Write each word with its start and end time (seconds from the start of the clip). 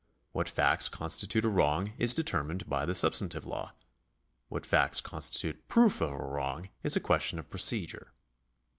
What 0.31 0.49
facts 0.49 0.89
constitute 0.89 1.45
a 1.45 1.49
wrong 1.49 1.93
is 1.99 2.15
determined 2.15 2.67
by 2.67 2.87
the 2.87 2.95
substantive 2.95 3.45
law; 3.45 3.71
what 4.49 4.65
facts 4.65 4.99
constitute 4.99 5.67
proof 5.67 6.01
of 6.01 6.09
a 6.11 6.15
wrong 6.17 6.69
is 6.81 6.95
a 6.95 6.99
question 6.99 7.37
of 7.37 7.51
procedure. 7.51 8.11